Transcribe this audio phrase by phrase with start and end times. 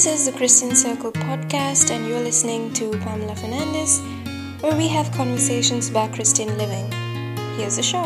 [0.00, 4.00] This is the Christian Circle podcast, and you're listening to Pamela Fernandez,
[4.62, 6.90] where we have conversations about Christian living.
[7.58, 8.04] Here's the show.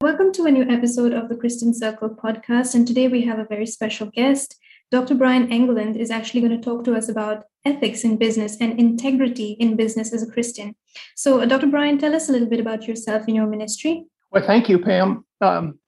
[0.00, 3.44] Welcome to a new episode of the Christian Circle podcast, and today we have a
[3.44, 4.56] very special guest.
[4.90, 5.14] Dr.
[5.14, 9.50] Brian Engelland is actually going to talk to us about ethics in business and integrity
[9.60, 10.74] in business as a Christian.
[11.14, 11.66] So, uh, Dr.
[11.66, 14.06] Brian, tell us a little bit about yourself and your ministry.
[14.30, 15.26] Well, thank you, Pam.
[15.42, 15.78] Um,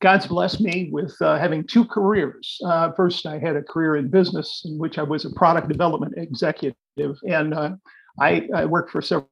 [0.00, 2.58] God's blessed me with uh, having two careers.
[2.64, 6.14] Uh, first, I had a career in business in which I was a product development
[6.16, 7.72] executive, and uh,
[8.18, 9.30] I, I, worked for several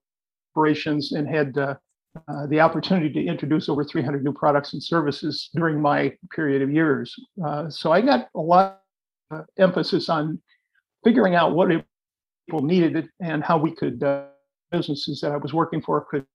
[0.55, 1.75] corporations and had uh,
[2.29, 6.71] uh, the opportunity to introduce over 300 new products and services during my period of
[6.71, 7.15] years.
[7.45, 8.83] Uh, so I got a lot
[9.31, 10.39] of emphasis on
[11.03, 11.71] figuring out what
[12.47, 14.05] people needed and how we could
[14.71, 16.27] businesses that I was working for could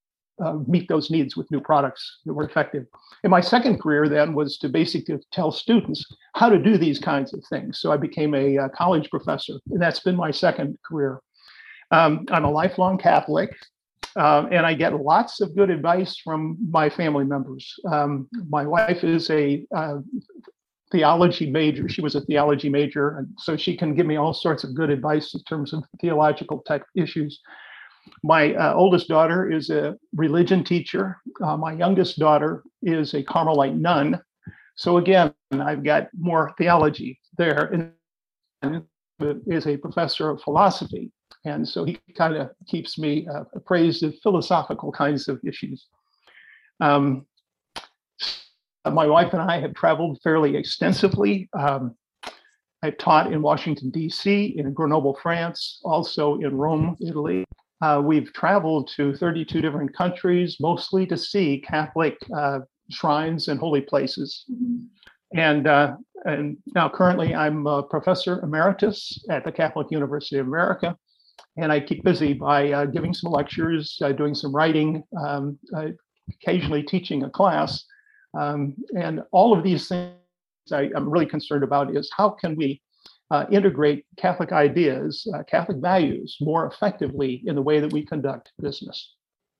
[0.44, 2.86] uh, meet those needs with new products that were effective.
[3.24, 7.34] And my second career then was to basically tell students how to do these kinds
[7.34, 7.80] of things.
[7.80, 11.22] So I became a, uh, college professor, and that's been my second career.
[11.92, 13.56] Um, I'm a lifelong Catholic,
[14.16, 17.74] uh, and I get lots of good advice from my family members.
[17.92, 20.00] Um, my wife is a uh,
[20.92, 21.90] theology major.
[21.90, 24.90] She was a theology major, and so she can give me all sorts of good
[24.90, 27.42] advice in terms of theological type issues.
[28.24, 31.18] My uh, oldest daughter is a religion teacher.
[31.44, 34.22] Uh, my youngest daughter is a Carmelite nun.
[34.76, 37.92] So again, I've got more theology there.
[38.62, 38.84] And
[39.48, 41.12] is a professor of philosophy.
[41.46, 45.88] And so he kind of keeps me uh, appraised of philosophical kinds of issues.
[46.80, 47.26] Um,
[48.86, 51.50] my wife and I have traveled fairly extensively.
[51.58, 51.96] Um,
[52.82, 57.46] I've taught in Washington, D.C., in Grenoble, France, also in Rome, Italy,
[57.84, 63.82] uh, we've traveled to 32 different countries, mostly to see Catholic uh, shrines and holy
[63.82, 64.46] places.
[64.50, 65.38] Mm-hmm.
[65.38, 70.98] And, uh, and now, currently, I'm a professor emeritus at the Catholic University of America.
[71.58, 75.88] And I keep busy by uh, giving some lectures, uh, doing some writing, um, uh,
[76.42, 77.84] occasionally teaching a class.
[78.34, 80.14] Um, and all of these things
[80.72, 82.82] I, I'm really concerned about is how can we
[83.32, 88.52] uh, integrate Catholic ideas, uh, Catholic values more effectively in the way that we conduct
[88.62, 89.14] business.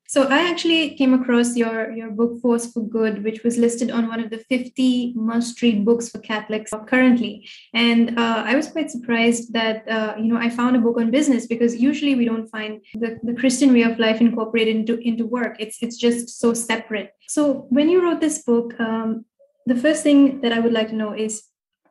[0.06, 4.06] So I actually came across your your book Force for Good, which was listed on
[4.06, 9.54] one of the 50 must-read books for Catholics currently, and uh, I was quite surprised
[9.54, 12.82] that uh, you know I found a book on business because usually we don't find
[12.94, 15.56] the, the Christian way of life incorporated into into work.
[15.58, 17.10] It's it's just so separate.
[17.26, 19.24] So when you wrote this book, um,
[19.64, 21.44] the first thing that I would like to know is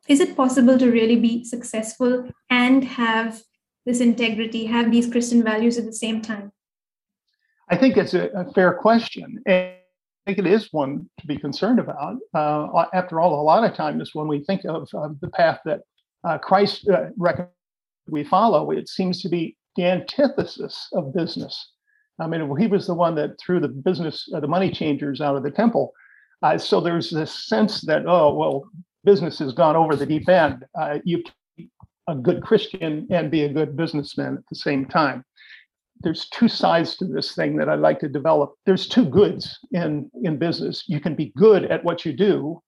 [0.08, 3.42] is it possible to really be successful and have
[3.86, 6.52] this integrity, have these Christian values at the same time?
[7.70, 9.42] I think it's a, a fair question.
[9.46, 9.74] And
[10.26, 12.16] I think it is one to be concerned about.
[12.34, 15.80] Uh, after all, a lot of times when we think of uh, the path that
[16.24, 17.52] uh, Christ uh, recommends
[18.08, 21.72] we follow, it seems to be the antithesis of business.
[22.18, 25.36] I mean, he was the one that threw the business, uh, the money changers out
[25.36, 25.92] of the temple.
[26.42, 28.70] Uh, so there's this sense that, oh, well,
[29.04, 30.64] business has gone over the deep end.
[30.78, 31.70] Uh, you can be
[32.08, 35.24] a good Christian and be a good businessman at the same time.
[36.00, 38.54] There's two sides to this thing that I'd like to develop.
[38.66, 40.84] There's two goods in, in business.
[40.86, 42.60] You can be good at what you do.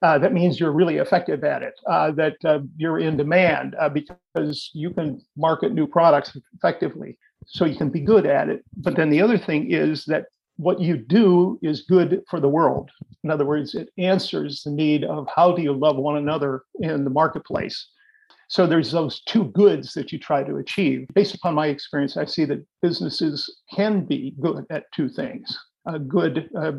[0.00, 3.88] Uh, that means you're really effective at it, uh, that uh, you're in demand uh,
[3.88, 7.16] because you can market new products effectively.
[7.46, 8.64] So you can be good at it.
[8.76, 10.26] But then the other thing is that
[10.62, 12.90] what you do is good for the world.
[13.24, 17.04] In other words, it answers the need of how do you love one another in
[17.04, 17.88] the marketplace.
[18.48, 21.08] So there's those two goods that you try to achieve.
[21.14, 25.58] Based upon my experience, I see that businesses can be good at two things.
[26.06, 26.72] Good uh,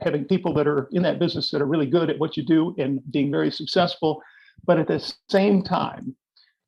[0.00, 2.74] having people that are in that business that are really good at what you do
[2.78, 4.22] and being very successful,
[4.64, 6.14] but at the same time,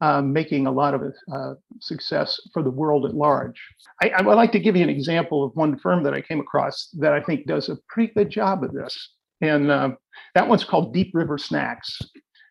[0.01, 3.61] um, making a lot of uh, success for the world at large.
[4.03, 6.41] I, I, would like to give you an example of one firm that I came
[6.41, 9.15] across that I think does a pretty good job of this.
[9.41, 9.91] And uh,
[10.34, 11.98] that one's called Deep River Snacks.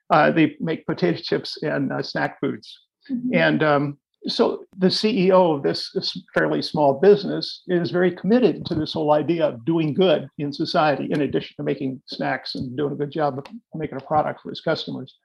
[0.10, 2.80] Uh, they make potato chips and uh, snack foods.
[3.12, 3.36] Mm-hmm.
[3.36, 8.76] And um, so the CEO of this, this, fairly small business is very committed to
[8.76, 12.94] this whole idea of doing good in society, in addition to making snacks and doing
[12.94, 13.46] a good job of
[13.76, 15.16] making a product for his customers.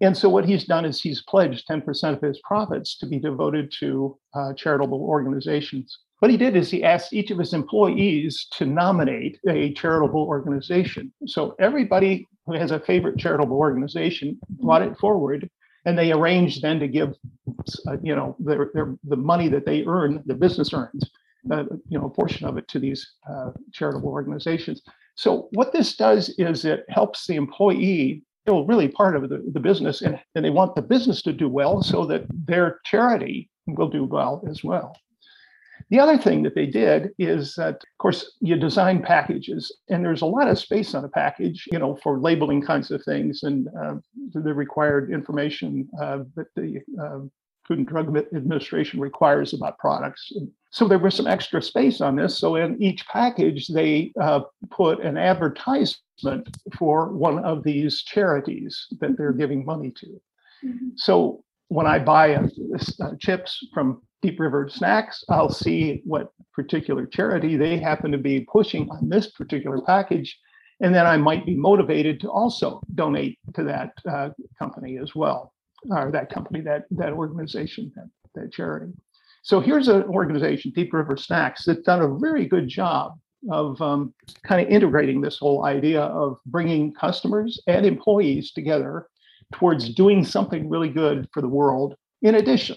[0.00, 3.72] And so what he's done is he's pledged 10% of his profits to be devoted
[3.80, 5.98] to uh, charitable organizations.
[6.18, 11.12] What he did is he asked each of his employees to nominate a charitable organization.
[11.26, 15.48] So everybody who has a favorite charitable organization brought it forward,
[15.84, 17.14] and they arranged then to give,
[17.86, 21.10] uh, you know, their, their, the money that they earn, the business earns,
[21.50, 24.82] uh, you know, a portion of it to these uh, charitable organizations.
[25.16, 29.58] So what this does is it helps the employee still really part of the, the
[29.58, 33.88] business and, and they want the business to do well so that their charity will
[33.88, 34.96] do well as well.
[35.90, 40.22] The other thing that they did is that, of course, you design packages, and there's
[40.22, 43.68] a lot of space on a package, you know, for labeling kinds of things and
[43.80, 43.96] uh,
[44.32, 47.26] the required information uh, that the uh,
[47.66, 50.32] Food and Drug Administration requires about products.
[50.70, 52.38] So there was some extra space on this.
[52.38, 54.40] So in each package, they uh,
[54.70, 60.06] put an advertisement for one of these charities that they're giving money to.
[60.64, 60.88] Mm-hmm.
[60.96, 62.44] So when I buy a,
[63.00, 68.40] a, chips from Deep River Snacks, I'll see what particular charity they happen to be
[68.40, 70.38] pushing on this particular package.
[70.80, 75.52] And then I might be motivated to also donate to that uh, company as well,
[75.90, 78.92] or that company, that, that organization, that, that charity.
[79.42, 83.18] So here's an organization, Deep River Snacks, that's done a very good job
[83.50, 84.12] of um,
[84.44, 89.06] kind of integrating this whole idea of bringing customers and employees together
[89.54, 92.76] towards doing something really good for the world in addition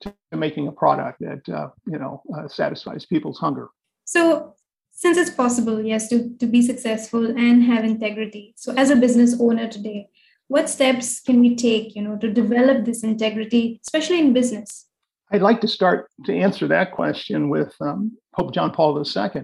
[0.00, 3.68] to making a product that uh, you know uh, satisfies people's hunger
[4.04, 4.54] so
[4.90, 9.36] since it's possible yes to, to be successful and have integrity so as a business
[9.40, 10.08] owner today
[10.52, 14.86] what steps can we take you know to develop this integrity especially in business
[15.32, 19.42] i'd like to start to answer that question with um, pope john paul ii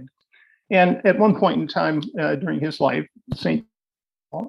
[0.71, 3.65] and at one point in time uh, during his life st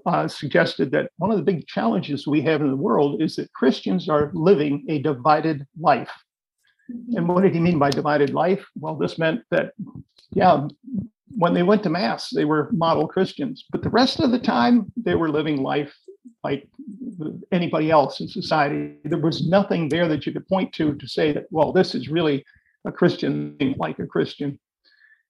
[0.06, 3.54] uh, suggested that one of the big challenges we have in the world is that
[3.54, 6.12] Christians are living a divided life.
[7.16, 8.66] And what did he mean by divided life?
[8.76, 9.72] Well, this meant that,
[10.34, 10.68] yeah,
[11.30, 14.92] when they went to Mass, they were model Christians, but the rest of the time,
[14.98, 15.96] they were living life
[16.44, 16.68] like
[17.52, 18.98] anybody else in society.
[19.04, 22.08] There was nothing there that you could point to to say that, well, this is
[22.10, 22.46] really
[22.86, 24.60] a Christian thing, like a Christian.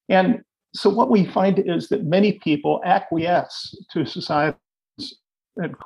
[0.08, 4.60] And so what we find is that many people acquiesce to society's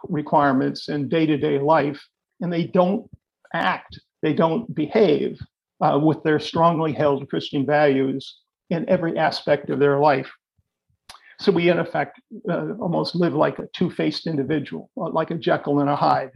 [0.09, 2.05] requirements in day-to-day life,
[2.41, 3.09] and they don't
[3.53, 5.39] act, they don't behave
[5.81, 8.39] uh, with their strongly held Christian values
[8.69, 10.29] in every aspect of their life.
[11.39, 15.80] So we, in effect, uh, almost live like a two-faced individual, uh, like a Jekyll
[15.80, 16.31] and a Hyde.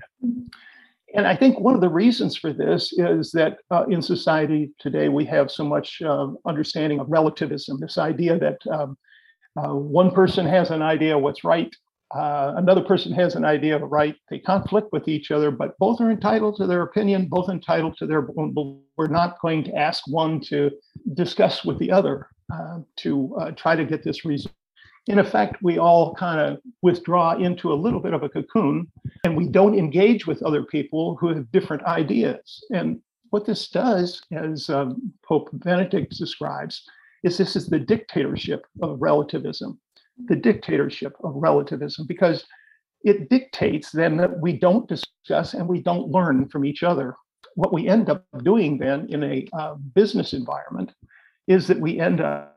[1.16, 5.08] And I think one of the reasons for this is that uh, in society today,
[5.08, 8.98] we have so much uh, understanding of relativism, this idea that um,
[9.56, 11.74] uh, one person has an idea of what's right,
[12.14, 14.16] uh, another person has an idea of right.
[14.30, 18.06] They conflict with each other, but both are entitled to their opinion, both entitled to
[18.06, 18.54] their own.
[18.96, 20.72] We're not going to ask one to
[21.16, 22.30] discuss with the other
[22.98, 24.52] to try to get this reason
[25.08, 28.92] in effect, we all kind of withdraw into a little bit of a cocoon
[29.24, 32.64] and we don't engage with other people who have different ideas.
[32.72, 33.00] And
[33.30, 36.84] what this does, as um, Pope Benedict describes,
[37.24, 39.80] is this is the dictatorship of relativism,
[40.28, 42.46] the dictatorship of relativism, because
[43.04, 47.16] it dictates then that we don't discuss and we don't learn from each other.
[47.56, 50.92] What we end up doing then in a uh, business environment
[51.48, 52.57] is that we end up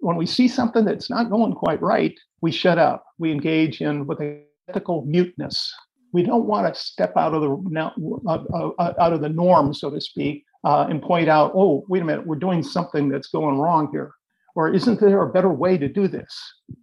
[0.00, 3.04] when we see something that's not going quite right, we shut up.
[3.18, 5.74] We engage in what they ethical muteness.
[6.12, 10.44] We don't want to step out of the out of the norm, so to speak,
[10.64, 14.12] uh, and point out, oh, wait a minute, we're doing something that's going wrong here,
[14.54, 16.34] or isn't there a better way to do this?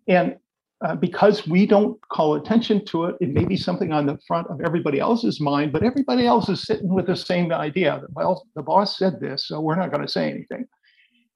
[0.07, 0.35] And
[0.85, 4.48] uh, because we don't call attention to it, it may be something on the front
[4.48, 8.45] of everybody else's mind, but everybody else is sitting with the same idea that, well,
[8.55, 10.67] the boss said this, so we're not going to say anything.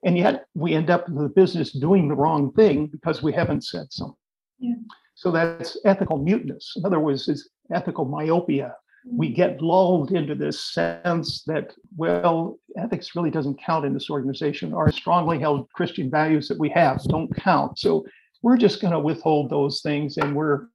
[0.03, 3.63] And yet we end up in the business doing the wrong thing because we haven't
[3.63, 4.15] said something.
[4.59, 4.75] Yeah.
[5.15, 6.73] So that's ethical muteness.
[6.77, 8.75] In other words, it's ethical myopia.
[9.05, 9.35] We mm-hmm.
[9.35, 14.73] get lulled into this sense that, well, ethics really doesn't count in this organization.
[14.73, 17.79] Our strongly held Christian values that we have don't count.
[17.79, 18.05] So
[18.41, 20.67] we're just going to withhold those things and we're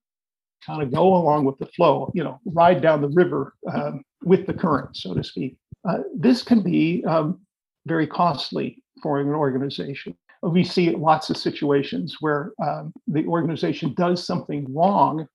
[0.65, 4.47] kind of go along with the flow, you know, ride down the river um, with
[4.47, 5.57] the current, so to speak.
[5.89, 7.41] Uh, this can be um,
[7.87, 10.17] very costly for an organization.
[10.43, 15.29] We see lots of situations where um, the organization does something wrong,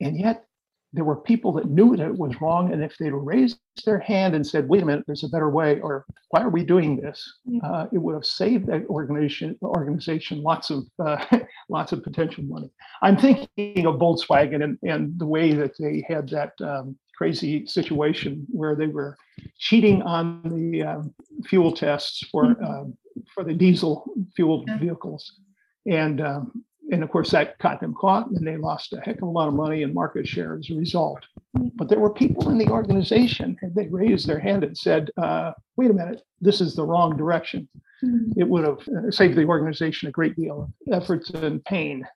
[0.00, 0.44] and yet
[0.92, 2.72] there were people that knew that it was wrong.
[2.72, 5.80] And if they'd raised their hand and said, wait a minute, there's a better way,
[5.80, 7.20] or why are we doing this?
[7.64, 11.22] Uh, it would have saved that organization organization lots of uh,
[11.68, 12.70] lots of potential money.
[13.02, 18.46] I'm thinking of Volkswagen and, and the way that they had that um, crazy situation
[18.48, 19.16] where they were
[19.58, 21.12] cheating on the um,
[21.46, 22.96] fuel tests for um,
[23.34, 25.40] for the diesel fueled vehicles,
[25.86, 29.24] and um, and of course that got them caught, and they lost a heck of
[29.24, 31.18] a lot of money and market share as a result.
[31.56, 31.68] Mm-hmm.
[31.74, 35.52] But there were people in the organization, and they raised their hand and said, uh,
[35.76, 37.68] "Wait a minute, this is the wrong direction."
[38.04, 38.40] Mm-hmm.
[38.40, 42.06] It would have uh, saved the organization a great deal of efforts and pain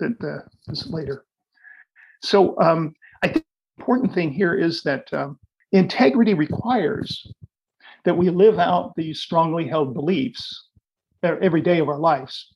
[0.00, 0.40] that uh,
[0.88, 1.24] later
[2.22, 3.28] So um, I
[3.78, 5.38] important thing here is that um,
[5.72, 7.32] integrity requires
[8.04, 10.68] that we live out these strongly held beliefs
[11.22, 12.52] every day of our lives.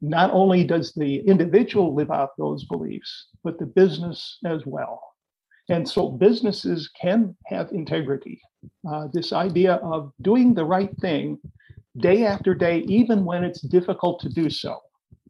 [0.00, 5.02] Not only does the individual live out those beliefs, but the business as well.
[5.68, 8.40] And so businesses can have integrity.
[8.88, 11.38] Uh, this idea of doing the right thing
[11.98, 14.78] day after day, even when it's difficult to do so.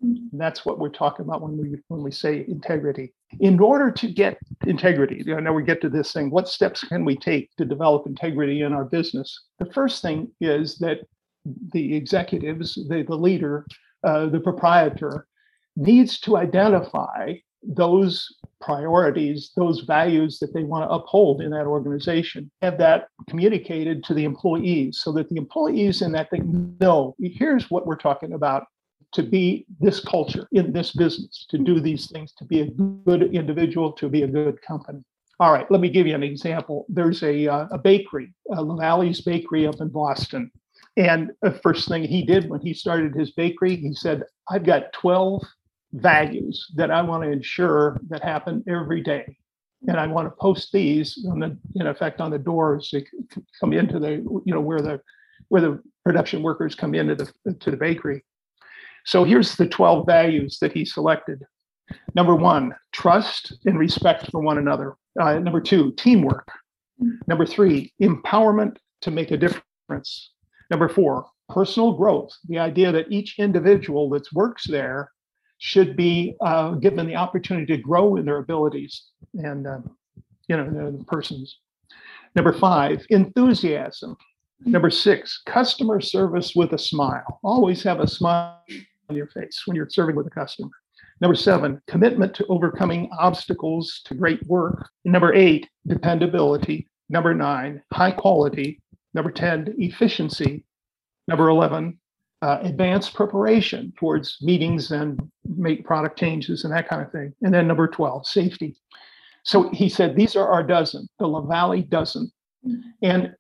[0.03, 3.15] And that's what we're talking about when we when we say integrity.
[3.41, 6.31] In order to get integrity, you know, now we get to this thing.
[6.31, 9.43] What steps can we take to develop integrity in our business?
[9.59, 11.01] The first thing is that
[11.73, 13.67] the executives, the, the leader,
[14.05, 15.27] uh, the proprietor,
[15.77, 22.51] needs to identify those priorities, those values that they want to uphold in that organization,
[22.63, 27.71] have that communicated to the employees so that the employees in that thing know here's
[27.71, 28.65] what we're talking about
[29.13, 33.35] to be this culture in this business, to do these things, to be a good
[33.35, 35.03] individual, to be a good company.
[35.39, 36.87] All right, let me give you an example.
[36.89, 40.51] There's a, uh, a bakery, uh, LaValley's Bakery up in Boston.
[40.97, 44.95] And the first thing he did when he started his bakery, he said, I've got
[44.95, 45.43] 12
[45.93, 49.37] values that I want to ensure that happen every day.
[49.89, 53.05] And I want to post these on the, in effect, on the doors to
[53.61, 54.13] come into the,
[54.45, 55.01] you know, where the,
[55.49, 58.25] where the production workers come into the, to the bakery.
[59.07, 61.45] So here's the 12 values that he selected.
[62.17, 64.97] Number one, trust and respect for one another.
[65.21, 66.49] Uh, number two, teamwork.
[67.29, 70.33] Number three, empowerment to make a difference.
[70.71, 72.31] Number four, personal growth.
[72.49, 75.13] The idea that each individual that works there
[75.59, 79.79] should be uh, given the opportunity to grow in their abilities and uh,
[80.49, 81.61] you know the persons.
[82.35, 84.17] Number five, enthusiasm.
[84.65, 87.39] Number six, customer service with a smile.
[87.45, 88.59] Always have a smile
[89.15, 90.71] your face when you're serving with a customer.
[91.21, 94.89] Number seven, commitment to overcoming obstacles to great work.
[95.05, 96.89] Number eight, dependability.
[97.09, 98.83] Number nine, high quality.
[99.15, 100.65] Number 10, efficiency.
[101.29, 101.99] Number 11,
[102.43, 107.33] uh, advanced preparation towards meetings and make product changes and that kind of thing.
[107.43, 108.77] And then number 12, safety.
[109.43, 112.31] So he said, these are our dozen, the LaValley dozen.
[113.03, 113.33] And of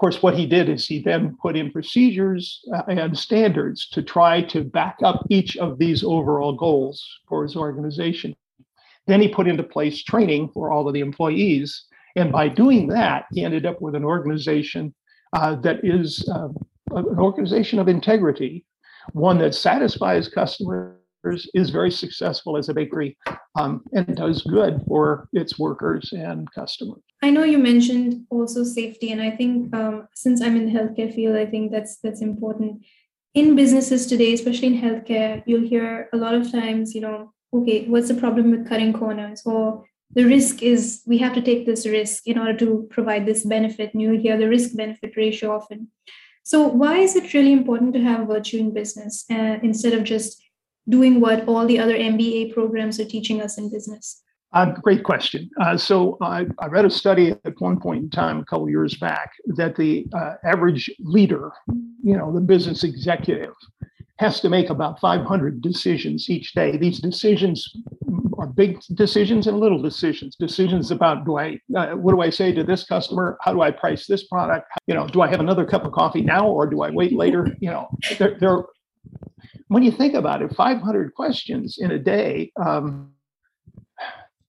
[0.00, 4.40] course, what he did is he then put in procedures uh, and standards to try
[4.42, 8.34] to back up each of these overall goals for his organization.
[9.06, 11.84] Then he put into place training for all of the employees.
[12.16, 14.94] And by doing that, he ended up with an organization
[15.32, 16.48] uh, that is uh,
[16.92, 18.64] an organization of integrity,
[19.12, 23.16] one that satisfies customers, is very successful as a bakery,
[23.58, 27.02] um, and does good for its workers and customers.
[27.22, 31.14] I know you mentioned also safety, and I think um, since I'm in the healthcare
[31.14, 32.84] field, I think that's that's important.
[33.34, 37.86] In businesses today, especially in healthcare, you'll hear a lot of times, you know, okay,
[37.86, 39.42] what's the problem with cutting corners?
[39.44, 43.44] Or the risk is we have to take this risk in order to provide this
[43.44, 43.92] benefit.
[43.92, 45.88] And you hear the risk benefit ratio often.
[46.42, 50.42] So, why is it really important to have virtue in business uh, instead of just
[50.90, 54.22] doing what all the other MBA programs are teaching us in business?
[54.52, 55.48] Uh, great question.
[55.60, 58.96] Uh, so I, I, read a study at one point in time, a couple years
[58.96, 61.52] back, that the uh, average leader,
[62.02, 63.54] you know, the business executive,
[64.18, 66.76] has to make about 500 decisions each day.
[66.76, 67.74] These decisions
[68.38, 70.34] are big decisions and little decisions.
[70.34, 73.38] Decisions about do I, uh, what do I say to this customer?
[73.40, 74.66] How do I price this product?
[74.86, 77.56] You know, do I have another cup of coffee now or do I wait later?
[77.60, 78.64] You know, they're, they're
[79.70, 82.50] when you think about it, 500 questions in a day.
[82.60, 83.12] Um,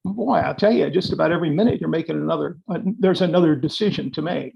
[0.04, 2.58] boy, I'll tell you, just about every minute you're making another.
[2.68, 4.56] Uh, there's another decision to make.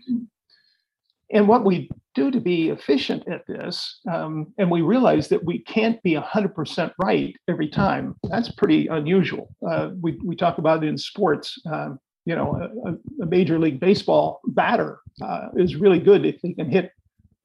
[1.31, 5.59] And what we do to be efficient at this, um, and we realize that we
[5.59, 8.15] can't be 100% right every time.
[8.23, 9.53] That's pretty unusual.
[9.67, 11.61] Uh, we, we talk about it in sports.
[11.71, 16.53] Um, you know, a, a, major league baseball batter uh, is really good if they
[16.53, 16.89] can hit,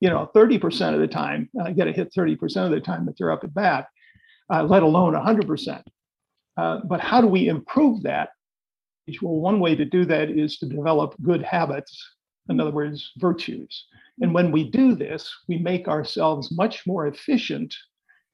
[0.01, 3.17] you know, 30% of the time, uh, get a hit 30% of the time that
[3.19, 3.87] they're up at bat,
[4.53, 5.83] uh, let alone 100%.
[6.57, 8.31] Uh, but how do we improve that?
[9.23, 12.01] Well, one way to do that is to develop good habits
[12.51, 13.87] in other words, virtues.
[14.21, 17.75] And when we do this, we make ourselves much more efficient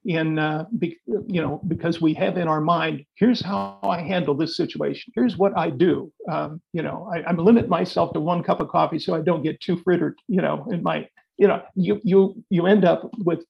[0.05, 0.97] in, uh, be,
[1.27, 5.11] you know, because we have in our mind, here's how I handle this situation.
[5.15, 6.11] Here's what I do.
[6.29, 9.43] Um, you know, I, I limit myself to one cup of coffee so I don't
[9.43, 13.43] get too frittered, you know, in my, you know, you, you, you end up with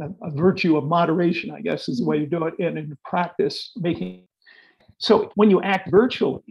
[0.00, 2.54] a, a virtue of moderation, I guess is the way to do it.
[2.58, 4.28] And in practice, making
[4.98, 6.42] so when you act virtually,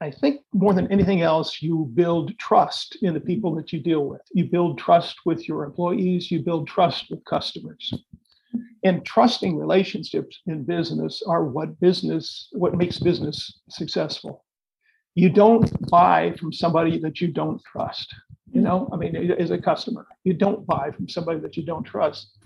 [0.00, 4.06] I think more than anything else, you build trust in the people that you deal
[4.06, 4.22] with.
[4.32, 7.92] You build trust with your employees, you build trust with customers.
[8.82, 14.44] And trusting relationships in business are what business, what makes business successful.
[15.14, 18.14] You don't buy from somebody that you don't trust.
[18.52, 21.84] You know, I mean, as a customer, you don't buy from somebody that you don't
[21.84, 22.36] trust.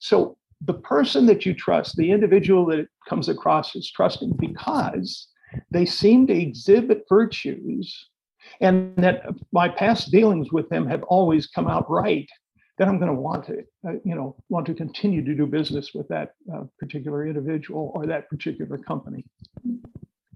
[0.00, 5.28] So the person that you trust, the individual that comes across as trusting because
[5.70, 8.08] they seem to exhibit virtues
[8.60, 12.28] and that my past dealings with them have always come out right
[12.78, 15.92] then i'm going to want to uh, you know want to continue to do business
[15.94, 19.24] with that uh, particular individual or that particular company.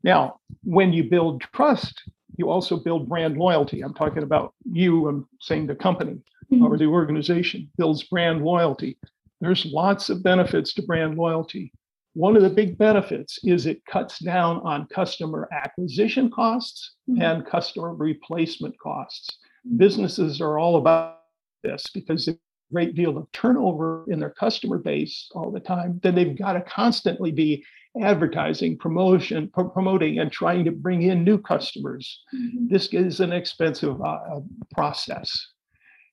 [0.03, 2.03] Now when you build trust
[2.37, 6.19] you also build brand loyalty i'm talking about you i'm saying the company
[6.53, 6.65] mm-hmm.
[6.65, 8.97] or the organization builds brand loyalty
[9.41, 11.73] there's lots of benefits to brand loyalty
[12.17, 17.21] one of the big benefits is it cuts down on customer acquisition costs mm-hmm.
[17.21, 19.39] and customer replacement costs.
[19.77, 21.19] Businesses are all about
[21.63, 22.39] this because a
[22.73, 26.61] great deal of turnover in their customer base all the time, then they've got to
[26.63, 27.65] constantly be
[28.03, 32.23] advertising, promotion, pro- promoting, and trying to bring in new customers.
[32.35, 32.69] Mm-hmm.
[32.69, 34.41] This is an expensive uh,
[34.75, 35.49] process.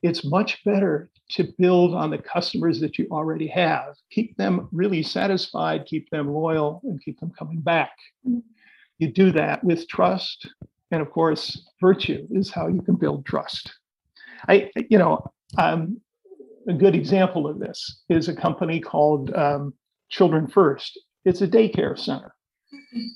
[0.01, 5.01] It's much better to build on the customers that you already have, keep them really
[5.01, 7.91] satisfied, keep them loyal, and keep them coming back.
[9.00, 10.48] You do that with trust.
[10.91, 13.74] And of course, virtue is how you can build trust.
[14.48, 16.01] I, you know, um,
[16.67, 19.74] a good example of this is a company called um,
[20.10, 21.00] Children First.
[21.25, 22.34] It's a daycare center.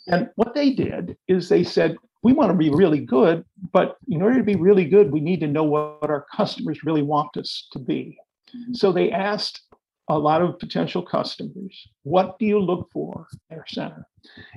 [0.08, 4.22] And what they did is they said, we want to be really good, but in
[4.22, 7.68] order to be really good, we need to know what our customers really want us
[7.72, 8.18] to be.
[8.56, 8.74] Mm-hmm.
[8.74, 9.62] So they asked
[10.10, 14.08] a lot of potential customers, what do you look for in our center?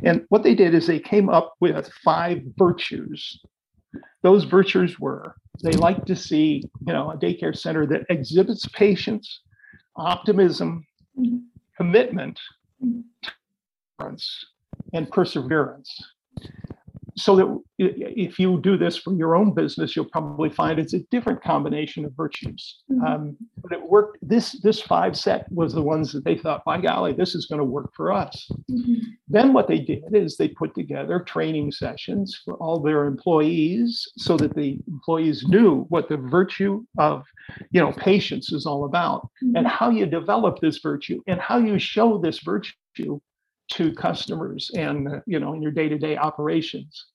[0.04, 3.40] And what they did is they came up with five virtues.
[4.22, 9.40] Those virtues were they like to see, you know, a daycare center that exhibits patience,
[9.96, 10.86] optimism,
[11.18, 11.38] mm-hmm.
[11.76, 12.38] commitment,
[12.82, 14.14] mm-hmm.
[14.94, 16.00] and perseverance
[17.20, 21.00] so that if you do this for your own business, you'll probably find it's a
[21.10, 22.82] different combination of virtues.
[22.90, 23.04] Mm-hmm.
[23.04, 24.18] Um, but it worked.
[24.22, 27.58] This this five set was the ones that they thought, by golly, this is going
[27.58, 28.50] to work for us.
[28.70, 28.94] Mm-hmm.
[29.28, 34.36] Then what they did is they put together training sessions for all their employees, so
[34.38, 37.24] that the employees knew what the virtue of,
[37.70, 39.56] you know, patience is all about, mm-hmm.
[39.56, 43.20] and how you develop this virtue, and how you show this virtue
[43.70, 47.06] to customers and you know in your day-to-day operations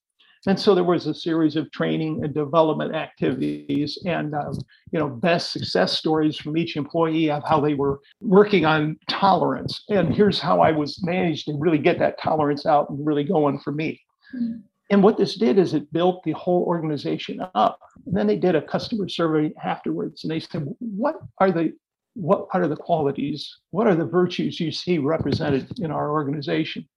[0.47, 4.57] and so there was a series of training and development activities and um,
[4.91, 9.83] you know best success stories from each employee of how they were working on tolerance
[9.89, 13.59] and here's how i was managed to really get that tolerance out and really going
[13.59, 13.99] for me
[14.35, 14.57] mm-hmm.
[14.91, 18.55] and what this did is it built the whole organization up and then they did
[18.55, 21.73] a customer survey afterwards and they said what are the
[22.15, 26.87] what are the qualities, what are the virtues you see represented in our organization?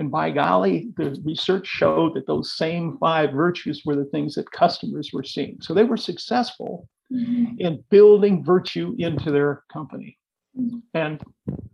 [0.00, 4.50] And by golly, the research showed that those same five virtues were the things that
[4.50, 5.58] customers were seeing.
[5.60, 7.56] So they were successful mm-hmm.
[7.58, 10.16] in building virtue into their company.
[10.58, 10.78] Mm-hmm.
[10.94, 11.20] And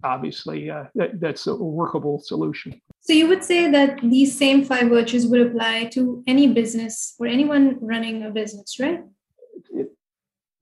[0.02, 2.80] obviously, uh, that, that's a workable solution.
[2.98, 7.28] So you would say that these same five virtues would apply to any business or
[7.28, 9.04] anyone running a business, right?
[9.78, 9.84] I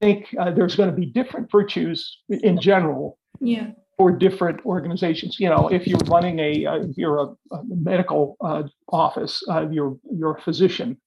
[0.02, 3.70] think uh, there's going to be different virtues in general yeah.
[3.96, 5.38] For different organizations.
[5.38, 9.96] You know, if you're running a, uh, you're a, a medical uh, office, uh, you're
[10.10, 10.98] you're a physician.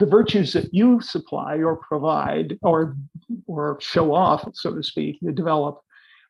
[0.00, 2.96] The virtues that you supply or provide or
[3.46, 5.80] or show off, so to speak, you develop,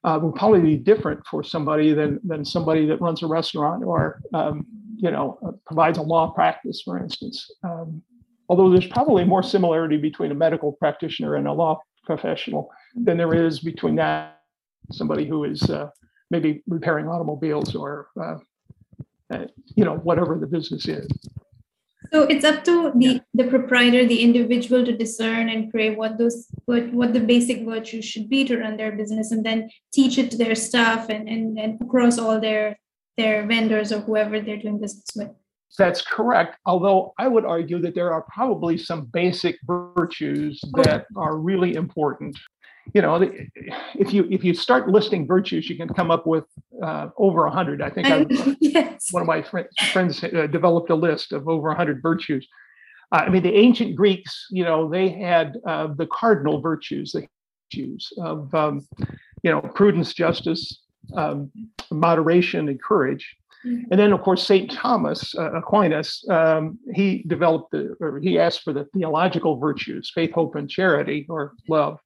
[0.04, 4.20] uh, will probably be different for somebody than than somebody that runs a restaurant or
[4.34, 7.50] um, you know uh, provides a law practice, for instance.
[7.62, 8.02] Um,
[8.48, 13.34] although there's probably more similarity between a medical practitioner and a law professional than there
[13.34, 14.41] is between that
[14.92, 15.88] somebody who is uh,
[16.30, 18.38] maybe repairing automobiles or uh,
[19.32, 21.08] uh, you know whatever the business is
[22.12, 26.46] so it's up to the the proprietor the individual to discern and pray what those
[26.66, 30.30] what, what the basic virtues should be to run their business and then teach it
[30.30, 32.78] to their staff and and, and across all their
[33.16, 35.30] their vendors or whoever they're doing business with
[35.78, 36.58] that's correct.
[36.66, 42.38] Although I would argue that there are probably some basic virtues that are really important.
[42.94, 43.22] You know,
[43.94, 46.44] if you if you start listing virtues, you can come up with
[46.82, 47.80] uh, over a hundred.
[47.80, 48.26] I think I,
[48.60, 49.12] yes.
[49.12, 52.46] one of my friends, friends uh, developed a list of over a hundred virtues.
[53.12, 57.26] Uh, I mean, the ancient Greeks, you know, they had uh, the cardinal virtues, the
[57.70, 58.86] virtues of, um,
[59.42, 60.82] you know, prudence, justice,
[61.14, 61.50] um,
[61.90, 63.36] moderation, and courage.
[63.66, 63.84] Mm-hmm.
[63.90, 64.70] And then, of course, St.
[64.70, 70.32] Thomas uh, Aquinas, um, he developed the, or he asked for the theological virtues, faith,
[70.32, 71.98] hope, and charity, or love.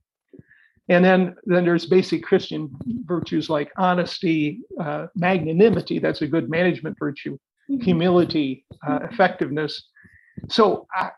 [0.89, 2.71] And then, then there's basic Christian
[3.05, 5.99] virtues like honesty, uh, magnanimity.
[5.99, 7.39] That's a good management virtue.
[7.69, 7.83] Mm-hmm.
[7.83, 9.89] Humility, uh, effectiveness.
[10.49, 11.11] So I,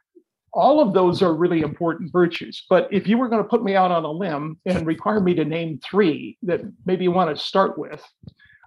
[0.52, 2.64] all of those are really important virtues.
[2.70, 5.34] But if you were going to put me out on a limb and require me
[5.34, 8.02] to name three that maybe you want to start with,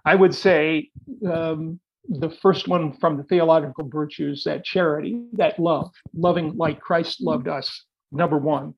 [0.04, 0.90] I would say
[1.30, 7.20] um, the first one from the theological virtues that charity, that love, loving like Christ
[7.20, 8.74] loved us, number one.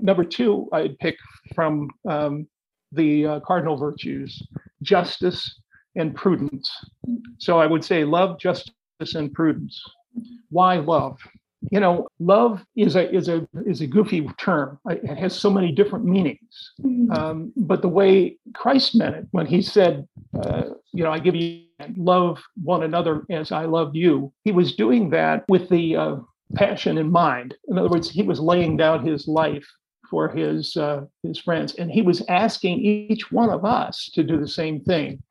[0.00, 1.16] Number two, I'd pick
[1.54, 2.46] from um,
[2.92, 4.42] the uh, cardinal virtues
[4.82, 5.60] justice
[5.96, 6.70] and prudence.
[7.38, 8.72] So I would say love, justice,
[9.14, 9.82] and prudence.
[10.50, 11.18] Why love?
[11.70, 14.78] you know, love is a is a is a goofy term.
[14.88, 16.72] It has so many different meanings.
[16.80, 17.12] Mm-hmm.
[17.12, 20.08] Um, but the way Christ meant it when he said,
[20.42, 21.64] uh, "You know, I give you
[21.96, 26.16] love one another as I love you," he was doing that with the uh,
[26.54, 27.54] passion in mind.
[27.68, 29.68] In other words, he was laying down his life
[30.10, 34.38] for his uh, his friends, and he was asking each one of us to do
[34.38, 35.22] the same thing.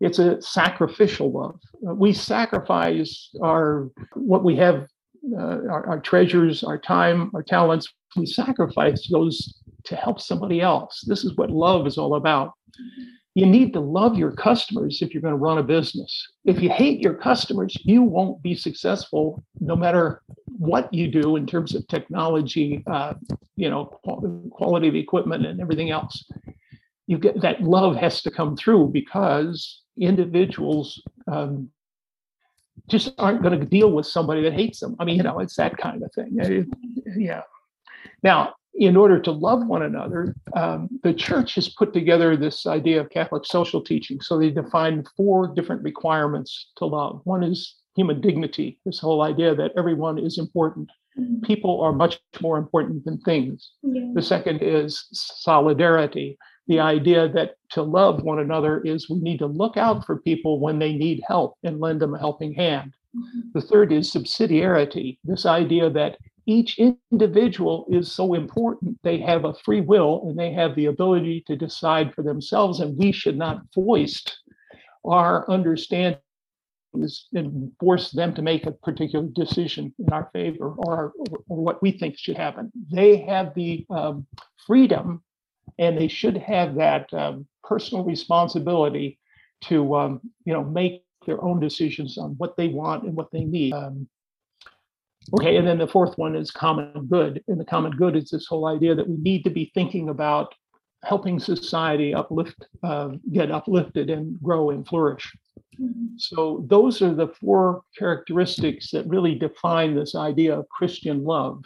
[0.00, 1.60] It's a sacrificial love.
[1.82, 4.86] We sacrifice our what we have
[5.36, 11.04] uh, our, our, treasures, our time, our talents, we sacrifice those to help somebody else.
[11.06, 12.52] This is what love is all about.
[13.38, 16.26] You need to love your customers if you're going to run a business.
[16.44, 21.46] If you hate your customers, you won't be successful no matter what you do in
[21.46, 23.14] terms of technology, uh,
[23.54, 23.84] you know,
[24.50, 26.24] quality of equipment and everything else.
[27.06, 31.70] You get that love has to come through because individuals um,
[32.88, 34.96] just aren't going to deal with somebody that hates them.
[34.98, 36.66] I mean, you know, it's that kind of thing.
[37.16, 37.42] Yeah.
[38.24, 43.00] Now, in order to love one another, um, the church has put together this idea
[43.00, 44.20] of Catholic social teaching.
[44.20, 47.20] So they define four different requirements to love.
[47.24, 50.88] One is human dignity, this whole idea that everyone is important.
[51.18, 51.40] Mm-hmm.
[51.40, 53.72] People are much more important than things.
[53.82, 54.12] Yeah.
[54.14, 56.38] The second is solidarity
[56.68, 60.60] the idea that to love one another is we need to look out for people
[60.60, 62.92] when they need help and lend them a helping hand.
[63.16, 63.40] Mm-hmm.
[63.54, 68.98] The third is subsidiarity, this idea that each individual is so important.
[69.02, 72.96] They have a free will and they have the ability to decide for themselves, and
[72.96, 74.38] we should not foist
[75.04, 76.18] our understanding
[77.34, 81.12] and force them to make a particular decision in our favor or,
[81.48, 82.72] or what we think should happen.
[82.90, 84.26] They have the um,
[84.66, 85.22] freedom
[85.78, 89.18] and they should have that um, personal responsibility
[89.64, 93.44] to um, you know make their own decisions on what they want and what they
[93.44, 93.74] need.
[93.74, 94.08] Um,
[95.34, 98.46] okay, and then the fourth one is common good, and the common good is this
[98.46, 100.54] whole idea that we need to be thinking about
[101.04, 105.32] helping society uplift, uh, get uplifted, and grow and flourish.
[105.80, 106.16] Mm-hmm.
[106.16, 111.62] So those are the four characteristics that really define this idea of Christian love.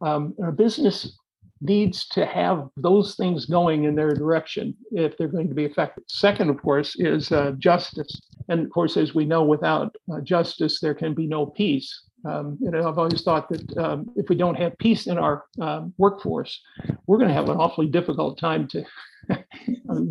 [0.00, 1.18] Um, our business
[1.60, 6.04] needs to have those things going in their direction if they're going to be effective.
[6.06, 8.20] Second, of course, is uh, justice.
[8.48, 12.02] And of course, as we know, without uh, justice, there can be no peace.
[12.24, 15.44] Um, you know, I've always thought that um, if we don't have peace in our
[15.60, 16.60] um, workforce,
[17.06, 18.84] we're going to have an awfully difficult time to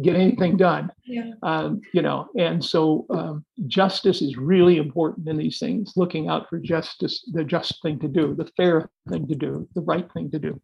[0.02, 0.92] get anything done.
[1.06, 1.32] Yeah.
[1.44, 5.94] Um, you know, and so um, justice is really important in these things.
[5.96, 9.82] Looking out for justice, the just thing to do, the fair thing to do, the
[9.82, 10.60] right thing to do.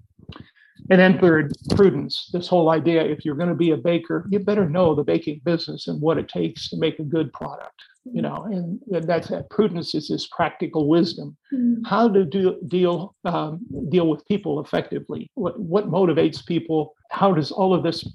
[0.90, 2.30] And then third, prudence.
[2.34, 5.42] This whole idea if you're going to be a baker, you better know the baking
[5.46, 7.82] business and what it takes to make a good product.
[8.06, 11.38] You know, and, that's that prudence is this practical wisdom.
[11.54, 11.84] Mm-hmm.
[11.86, 15.32] How to do, deal um, deal with people effectively.
[15.36, 16.96] What what motivates people?
[17.12, 18.06] How does all of this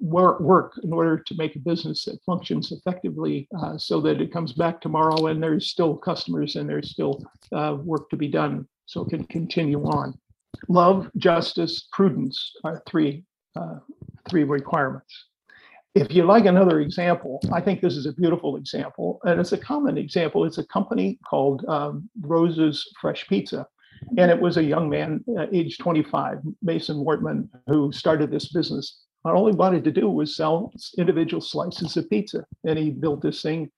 [0.00, 4.32] work, work in order to make a business that functions effectively, uh, so that it
[4.32, 8.68] comes back tomorrow and there's still customers and there's still uh, work to be done,
[8.86, 10.14] so it can continue on
[10.68, 13.24] love, justice, prudence are three
[13.56, 13.78] uh,
[14.28, 15.26] three requirements.
[15.94, 19.58] If you like another example, I think this is a beautiful example, and it's a
[19.58, 20.46] common example.
[20.46, 23.66] It's a company called um, Rosa's Fresh Pizza,
[24.16, 29.02] and it was a young man, uh, age 25, Mason Wartman, who started this business.
[29.26, 33.42] All he wanted to do was sell individual slices of pizza, and he built this
[33.42, 33.70] thing.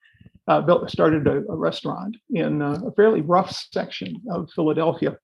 [0.47, 5.19] Uh, built started a, a restaurant in uh, a fairly rough section of Philadelphia,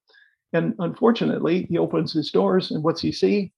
[0.52, 3.52] and unfortunately, he opens his doors, and what's he see?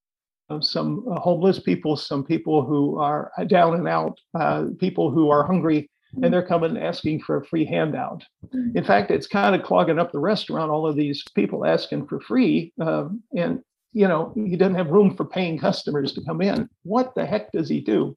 [0.50, 5.31] Uh, some uh, homeless people, some people who are down and out, uh, people who
[5.31, 5.88] are hungry,
[6.22, 8.22] and they're coming asking for a free handout.
[8.46, 8.76] Mm-hmm.
[8.76, 10.70] In fact, it's kind of clogging up the restaurant.
[10.70, 13.61] All of these people asking for free, um, and
[13.92, 16.68] you know he doesn't have room for paying customers to come in.
[16.83, 18.16] What the heck does he do?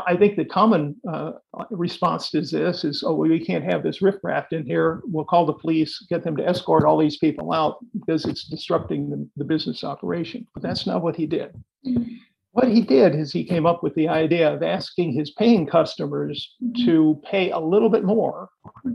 [0.00, 0.14] Mm-hmm.
[0.14, 1.32] I think the common uh,
[1.70, 5.00] response to this is, oh, we can't have this riffraff in here.
[5.04, 9.10] We'll call the police, get them to escort all these people out because it's disrupting
[9.10, 10.46] the, the business operation.
[10.54, 11.52] But that's not what he did.
[11.86, 12.14] Mm-hmm.
[12.56, 16.54] What he did is he came up with the idea of asking his paying customers
[16.64, 16.86] mm-hmm.
[16.86, 18.48] to pay a little bit more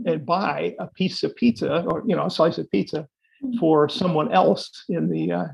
[0.04, 3.06] and buy a piece of pizza or you know a slice of pizza
[3.40, 3.56] mm-hmm.
[3.60, 5.44] for someone else in the uh,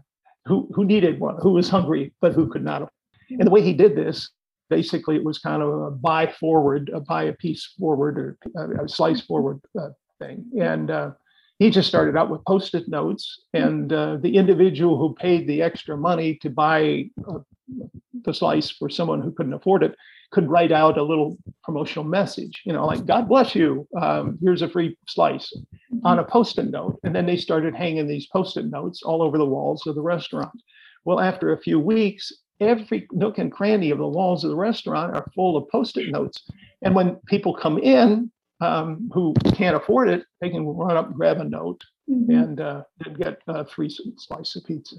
[0.46, 2.90] who who needed one, who was hungry but who could not.
[3.28, 4.30] And the way he did this,
[4.68, 8.84] basically, it was kind of a buy forward, a buy a piece forward or a,
[8.84, 10.90] a slice forward uh, thing, and.
[10.90, 11.10] Uh,
[11.58, 15.96] he just started out with post-it notes and uh, the individual who paid the extra
[15.96, 17.38] money to buy uh,
[18.24, 19.94] the slice for someone who couldn't afford it
[20.30, 24.62] could write out a little promotional message you know like god bless you um, here's
[24.62, 25.52] a free slice
[26.04, 29.44] on a post-it note and then they started hanging these post-it notes all over the
[29.44, 30.52] walls of the restaurant
[31.04, 35.14] well after a few weeks every nook and cranny of the walls of the restaurant
[35.14, 36.42] are full of post-it notes
[36.82, 41.38] and when people come in um, who can't afford it, they can run up grab
[41.38, 42.30] a note mm-hmm.
[42.30, 42.82] and uh,
[43.18, 44.96] get a free slice of pizza.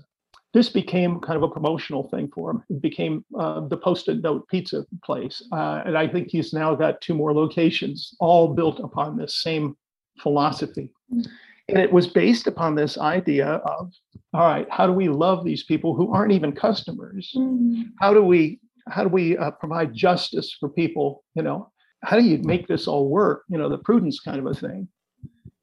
[0.54, 2.63] This became kind of a promotional thing for him.
[2.69, 7.02] It became uh, the post-it note pizza place, uh, and I think he's now got
[7.02, 9.78] two more locations, all built upon this same
[10.19, 10.89] philosophy.
[11.13, 11.30] Mm-hmm.
[11.70, 13.92] And it was based upon this idea of,
[14.34, 17.32] all right, how do we love these people who aren't even customers?
[17.36, 17.82] Mm-hmm.
[18.00, 21.24] How do we how do we uh, provide justice for people?
[21.36, 21.72] You know,
[22.04, 23.44] how do you make this all work?
[23.50, 24.88] You know, the prudence kind of a thing.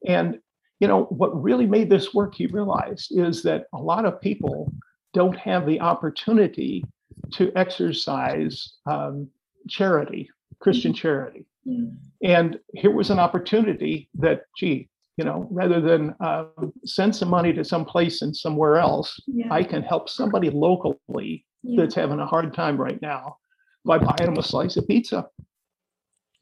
[0.07, 0.39] And,
[0.79, 4.73] you know, what really made this work, he realized, is that a lot of people
[5.13, 6.85] don't have the opportunity
[7.33, 9.29] to exercise um,
[9.69, 11.01] charity, Christian mm-hmm.
[11.01, 11.47] charity.
[11.67, 11.97] Mm.
[12.23, 16.45] And here was an opportunity that, gee, you know, rather than uh,
[16.85, 19.47] send some money to some place and somewhere else, yeah.
[19.51, 21.83] I can help somebody locally yeah.
[21.83, 23.37] that's having a hard time right now
[23.85, 25.27] by buying them a slice of pizza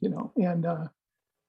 [0.04, 0.84] you know, and uh,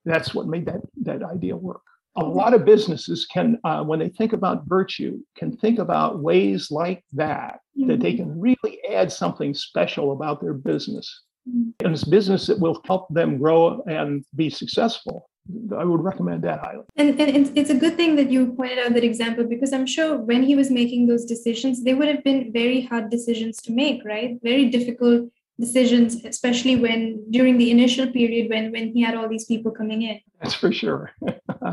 [0.05, 1.81] that's what made that that idea work.
[2.17, 6.71] A lot of businesses can, uh, when they think about virtue, can think about ways
[6.71, 7.89] like that mm-hmm.
[7.89, 8.31] that they mm-hmm.
[8.31, 11.71] can really add something special about their business, mm-hmm.
[11.83, 15.29] and it's business that will help them grow and be successful.
[15.77, 16.83] I would recommend that highly.
[16.95, 20.17] And, and it's a good thing that you pointed out that example because I'm sure
[20.17, 24.03] when he was making those decisions, they would have been very hard decisions to make,
[24.03, 24.39] right?
[24.41, 25.29] Very difficult
[25.59, 30.01] decisions especially when during the initial period when when he had all these people coming
[30.01, 30.19] in.
[30.41, 31.11] That's for sure.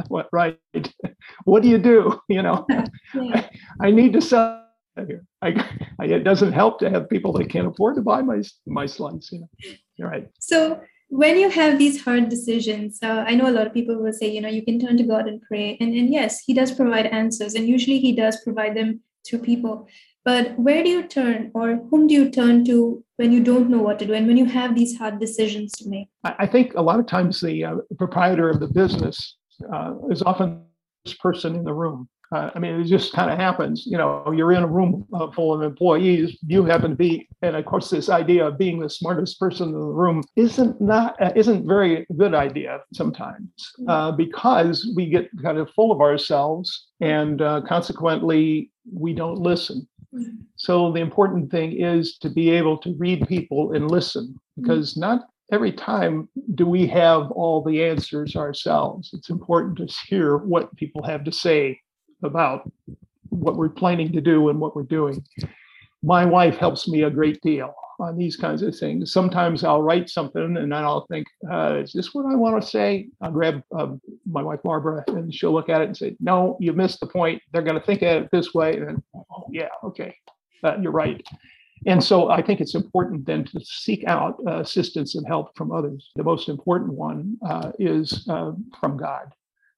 [0.09, 0.59] What right.
[1.45, 2.21] What do you do?
[2.29, 2.65] You know?
[2.69, 2.85] Yeah.
[3.15, 3.51] I,
[3.89, 4.65] I, need to sell
[5.07, 5.25] here.
[5.43, 5.49] I,
[5.99, 9.31] I, it doesn't help to have people that can't afford to buy my my slides
[9.33, 9.51] you know?
[9.97, 10.29] You're right.
[10.39, 10.81] So
[11.20, 14.29] when you have these hard decisions uh, i know a lot of people will say
[14.35, 17.07] you know you can turn to god and pray and, and yes he does provide
[17.07, 19.87] answers and usually he does provide them to people
[20.25, 23.83] but where do you turn or whom do you turn to when you don't know
[23.83, 26.09] what to do and when you have these hard decisions to make?
[26.25, 29.37] I think a lot of times the uh, proprietor of the business
[29.72, 30.62] uh, is often
[31.05, 32.09] this person in the room.
[32.33, 33.85] Uh, I mean, it just kind of happens.
[33.87, 36.38] You know, you're in a room uh, full of employees.
[36.47, 39.75] You happen to be, and of course, this idea of being the smartest person in
[39.75, 43.88] the room isn't not uh, isn't very good idea sometimes mm-hmm.
[43.90, 49.87] uh, because we get kind of full of ourselves, and uh, consequently, we don't listen.
[50.14, 50.42] Mm-hmm.
[50.57, 55.27] So the important thing is to be able to read people and listen because not
[55.51, 59.11] every time do we have all the answers ourselves.
[59.12, 61.79] It's important to hear what people have to say
[62.23, 62.71] about
[63.29, 65.25] what we're planning to do and what we're doing.
[66.03, 69.13] My wife helps me a great deal on these kinds of things.
[69.13, 72.69] Sometimes I'll write something and then I'll think, uh, is this what I want to
[72.69, 73.09] say?
[73.21, 73.93] I'll grab uh,
[74.29, 77.41] my wife, Barbara, and she'll look at it and say, no, you missed the point.
[77.53, 78.77] They're going to think of it this way.
[78.79, 80.17] And oh, yeah, okay,
[80.65, 81.25] uh, you're right.
[81.87, 85.73] And so I think it's important then to seek out uh, assistance and help from
[85.73, 86.11] others.
[86.17, 89.33] The most important one uh, is uh, from God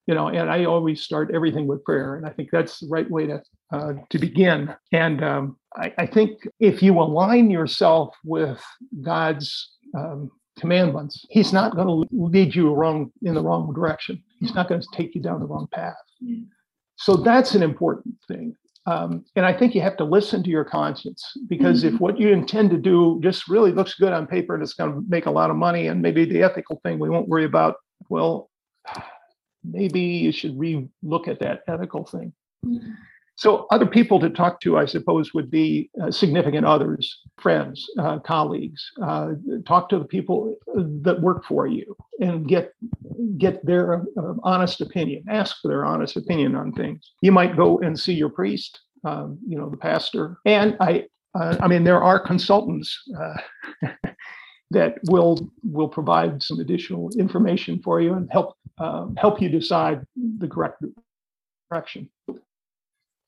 [0.07, 3.09] you know and i always start everything with prayer and i think that's the right
[3.09, 3.41] way to
[3.71, 4.73] uh, to begin.
[4.91, 8.63] And um, I, I, think if you align yourself with
[9.01, 14.23] god's um, commandments he's not going to lead you wrong in the wrong direction.
[14.39, 15.95] He's not going to take you down the wrong path.
[16.97, 18.55] So that's an important thing.
[18.87, 21.95] Um, and I think you have to listen to your conscience because mm-hmm.
[21.95, 24.93] if what you intend to do just really looks good on paper and it's going
[24.93, 27.75] to make a lot of money and maybe the ethical thing we won't worry about,
[28.09, 28.49] well,
[29.71, 32.33] maybe you should re-look at that ethical thing.
[32.65, 32.91] Mm-hmm.
[33.37, 38.19] So other people to talk to, I suppose, would be uh, significant others, friends, uh,
[38.19, 38.89] colleagues.
[39.01, 39.31] Uh,
[39.67, 42.71] talk to the people that work for you and get
[43.37, 45.25] get their uh, honest opinion.
[45.29, 47.11] Ask for their honest opinion on things.
[47.21, 50.37] You might go and see your priest, um, you know, the pastor.
[50.45, 51.05] And I,
[51.37, 53.87] uh, I mean, there are consultants uh,
[54.71, 60.05] that will will provide some additional information for you and help um, help you decide
[60.37, 60.83] the correct
[61.69, 62.09] direction.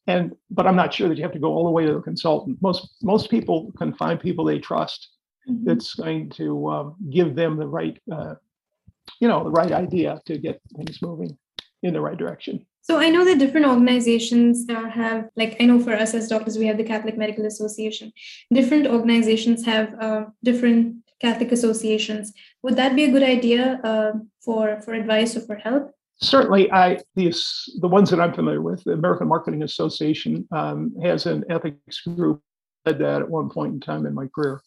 [0.07, 2.01] and but I'm not sure that you have to go all the way to the
[2.01, 2.57] consultant.
[2.61, 5.09] Most most people can find people they trust
[5.47, 5.65] mm-hmm.
[5.65, 8.35] that's going to um, give them the right, uh,
[9.19, 11.37] you know, the right idea to get things moving
[11.83, 12.65] in the right direction.
[12.81, 16.57] So I know that different organizations uh, have, like I know for us as doctors,
[16.57, 18.13] we have the Catholic Medical Association.
[18.49, 22.33] Different organizations have uh, different Catholic associations.
[22.63, 25.91] Would that be a good idea uh, for for advice or for help?
[26.19, 27.33] Certainly, I the
[27.79, 32.41] the ones that I'm familiar with, the American Marketing Association um, has an ethics group.
[32.85, 34.61] Did that at one point in time in my career.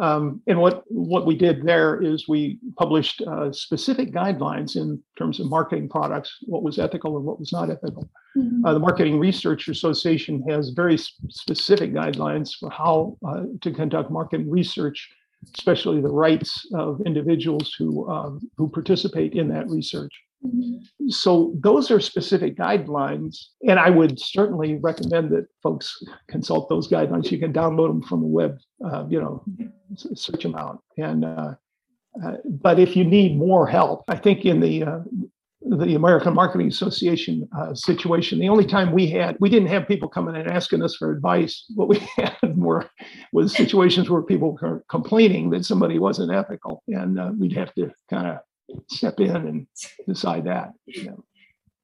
[0.00, 5.40] Um, and what what we did there is we published uh, specific guidelines in terms
[5.40, 8.08] of marketing products, what was ethical and what was not ethical.
[8.36, 8.66] Mm-hmm.
[8.66, 14.50] Uh, the Marketing Research Association has very specific guidelines for how uh, to conduct marketing
[14.50, 15.10] research,
[15.54, 20.12] especially the rights of individuals who um, who participate in that research.
[20.44, 21.08] Mm-hmm.
[21.08, 23.36] So those are specific guidelines,
[23.68, 27.30] and I would certainly recommend that folks consult those guidelines.
[27.30, 29.44] You can download them from the web, uh, you know,
[30.14, 30.82] search them out.
[30.98, 31.54] And uh,
[32.24, 34.98] uh, but if you need more help, I think in the uh,
[35.68, 40.08] the American Marketing Association uh, situation, the only time we had we didn't have people
[40.08, 41.64] coming and asking us for advice.
[41.74, 42.90] What we had more
[43.32, 47.90] was situations where people were complaining that somebody wasn't ethical, and uh, we'd have to
[48.08, 48.38] kind of
[48.90, 49.66] step in and
[50.06, 50.72] decide that.
[50.86, 51.24] You know.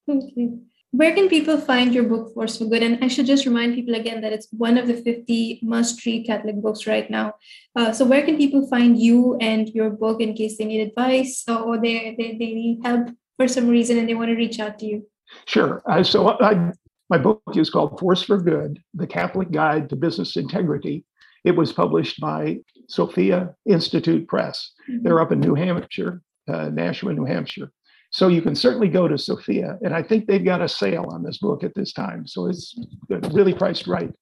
[0.09, 0.51] Okay.
[0.93, 2.83] Where can people find your book, Force for Good?
[2.83, 6.27] And I should just remind people again that it's one of the 50 must read
[6.27, 7.33] Catholic books right now.
[7.75, 11.45] Uh, so, where can people find you and your book in case they need advice
[11.49, 13.09] or they, they, they need help
[13.43, 15.07] for some reason and they want to reach out to you?
[15.47, 15.83] Sure.
[15.87, 16.73] Uh, so, I,
[17.11, 21.05] my book is called Force for Good The Catholic Guide to Business Integrity.
[21.45, 24.73] It was published by Sophia Institute Press.
[24.89, 25.03] Mm-hmm.
[25.03, 27.71] They're up in New Hampshire uh, Nashua, New Hampshire.
[28.11, 31.23] So you can certainly go to Sophia, and I think they've got a sale on
[31.23, 32.79] this book at this time, so it's
[33.09, 34.13] really priced right.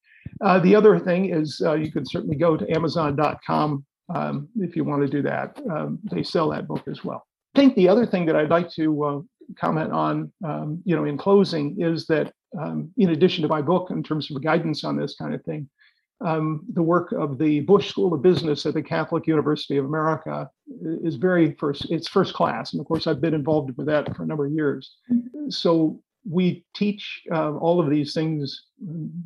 [0.41, 4.85] Uh, the other thing is uh, you can certainly go to Amazon.com um, if you
[4.85, 5.59] want to do that.
[5.69, 7.27] Um, they sell that book as well.
[7.55, 9.21] I think the other thing that I'd like to uh,
[9.59, 13.91] comment on, um, you know, in closing, is that um, in addition to my book,
[13.91, 15.69] in terms of guidance on this kind of thing,
[16.25, 20.51] um, the work of the Busch School of Business at the Catholic University of America
[21.03, 22.73] is very first, it's first class.
[22.73, 24.97] And of course, I've been involved with that for a number of years.
[25.49, 28.67] So we teach uh, all of these things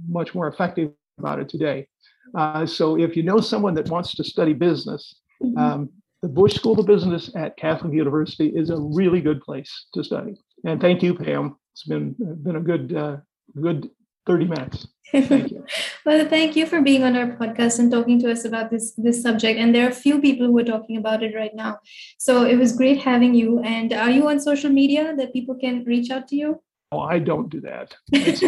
[0.08, 1.88] much more effective about it today.
[2.36, 5.58] Uh, so if you know someone that wants to study business, mm-hmm.
[5.58, 5.90] um,
[6.24, 10.34] the Busch School of Business at Catholic University is a really good place to study.
[10.64, 11.56] And thank you, Pam.
[11.72, 13.16] It's been been a good uh,
[13.60, 13.90] good
[14.26, 14.86] 30 minutes.
[15.12, 15.66] Thank you.
[16.06, 19.20] well, thank you for being on our podcast and talking to us about this this
[19.20, 19.58] subject.
[19.60, 21.76] And there are a few people who are talking about it right now.
[22.16, 23.60] So it was great having you.
[23.60, 26.62] And are you on social media that people can reach out to you?
[26.90, 27.94] Oh, I don't do that.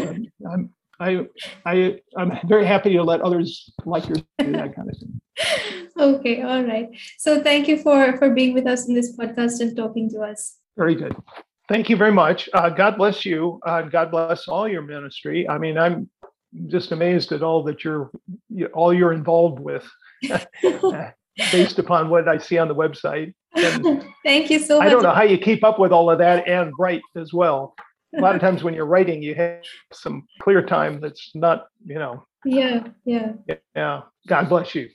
[0.01, 1.27] Um, I'm, I,
[1.67, 5.21] I, I'm very happy to let others like yours do that kind of thing.
[5.99, 6.89] okay, all right.
[7.19, 10.59] So thank you for for being with us in this podcast and talking to us.
[10.77, 11.17] Very good.
[11.69, 12.49] Thank you very much.
[12.53, 13.61] Uh, God bless you.
[13.67, 15.49] Uh, God bless all your ministry.
[15.49, 16.09] I mean, I'm
[16.69, 18.11] just amazed at all that you're,
[18.73, 19.87] all you're involved with,
[21.53, 23.35] based upon what I see on the website.
[23.55, 24.87] And Thank you so much.
[24.87, 27.75] I don't know how you keep up with all of that and write as well.
[28.17, 31.99] A lot of times when you're writing, you have some clear time that's not, you
[31.99, 32.25] know.
[32.45, 33.33] Yeah, yeah.
[33.75, 34.03] Yeah.
[34.27, 34.89] God bless you.